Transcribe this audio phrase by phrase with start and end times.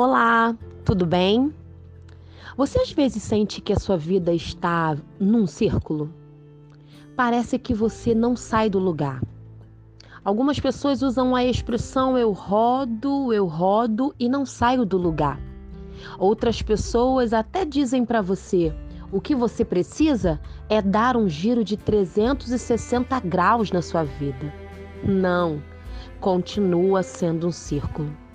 [0.00, 1.52] Olá, tudo bem?
[2.56, 6.14] Você às vezes sente que a sua vida está num círculo?
[7.16, 9.20] Parece que você não sai do lugar.
[10.24, 15.40] Algumas pessoas usam a expressão eu rodo, eu rodo e não saio do lugar.
[16.16, 18.72] Outras pessoas até dizem para você:
[19.10, 24.54] o que você precisa é dar um giro de 360 graus na sua vida.
[25.02, 25.60] Não,
[26.20, 28.27] continua sendo um círculo.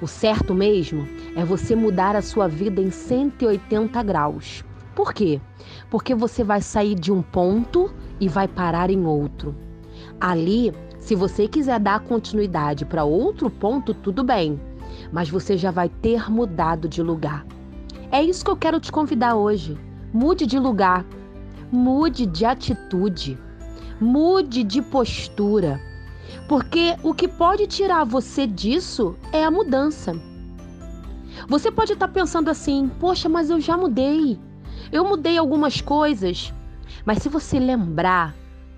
[0.00, 4.64] O certo mesmo é você mudar a sua vida em 180 graus.
[4.94, 5.40] Por quê?
[5.90, 9.54] Porque você vai sair de um ponto e vai parar em outro.
[10.20, 14.60] Ali, se você quiser dar continuidade para outro ponto, tudo bem,
[15.12, 17.46] mas você já vai ter mudado de lugar.
[18.10, 19.78] É isso que eu quero te convidar hoje.
[20.12, 21.04] Mude de lugar,
[21.70, 23.38] mude de atitude,
[24.00, 25.80] mude de postura.
[26.48, 30.18] Porque o que pode tirar você disso é a mudança.
[31.46, 34.38] Você pode estar pensando assim: poxa, mas eu já mudei.
[34.90, 36.52] Eu mudei algumas coisas.
[37.04, 38.34] Mas se você lembrar,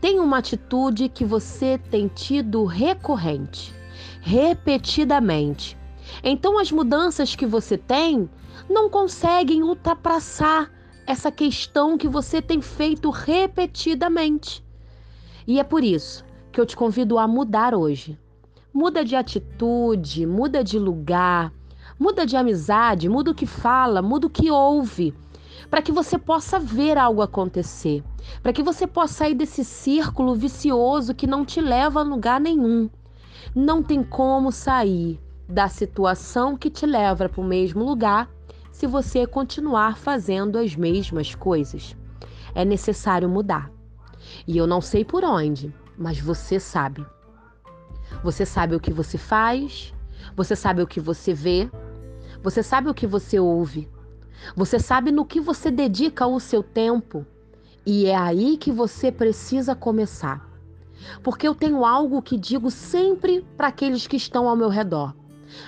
[0.00, 3.72] tem uma atitude que você tem tido recorrente,
[4.20, 5.78] repetidamente.
[6.22, 8.28] Então as mudanças que você tem
[8.68, 10.70] não conseguem ultrapassar
[11.06, 14.64] essa questão que você tem feito repetidamente.
[15.46, 18.18] E é por isso que eu te convido a mudar hoje.
[18.72, 21.52] Muda de atitude, muda de lugar,
[21.98, 25.14] muda de amizade, muda o que fala, muda o que ouve,
[25.70, 28.04] para que você possa ver algo acontecer,
[28.42, 32.88] para que você possa sair desse círculo vicioso que não te leva a lugar nenhum.
[33.54, 38.28] Não tem como sair da situação que te leva para o mesmo lugar
[38.70, 41.96] se você continuar fazendo as mesmas coisas.
[42.54, 43.70] É necessário mudar.
[44.46, 47.04] E eu não sei por onde, mas você sabe.
[48.22, 49.92] Você sabe o que você faz,
[50.36, 51.70] você sabe o que você vê,
[52.42, 53.88] você sabe o que você ouve,
[54.56, 57.26] você sabe no que você dedica o seu tempo.
[57.84, 60.48] E é aí que você precisa começar.
[61.22, 65.14] Porque eu tenho algo que digo sempre para aqueles que estão ao meu redor: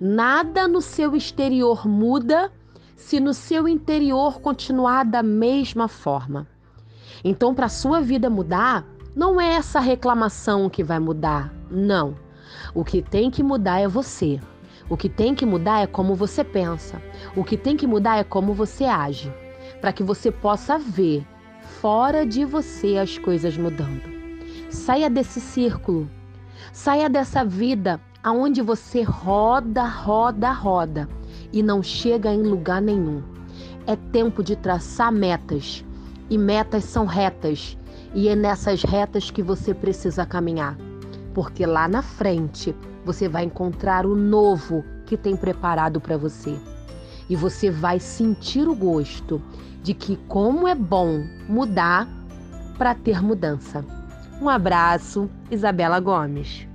[0.00, 2.52] nada no seu exterior muda
[2.96, 6.46] se no seu interior continuar da mesma forma.
[7.22, 12.14] Então, para a sua vida mudar, não é essa reclamação que vai mudar, não.
[12.74, 14.40] O que tem que mudar é você.
[14.88, 17.00] O que tem que mudar é como você pensa.
[17.36, 19.32] O que tem que mudar é como você age,
[19.80, 21.26] para que você possa ver
[21.80, 24.02] fora de você as coisas mudando.
[24.70, 26.08] Saia desse círculo.
[26.72, 31.08] Saia dessa vida aonde você roda, roda, roda
[31.52, 33.22] e não chega em lugar nenhum.
[33.86, 35.84] É tempo de traçar metas.
[36.30, 37.77] E metas são retas
[38.14, 40.76] e é nessas retas que você precisa caminhar,
[41.34, 42.74] porque lá na frente
[43.04, 46.58] você vai encontrar o novo que tem preparado para você.
[47.28, 49.40] E você vai sentir o gosto
[49.82, 52.08] de que como é bom mudar
[52.76, 53.84] para ter mudança.
[54.40, 56.66] Um abraço, Isabela Gomes.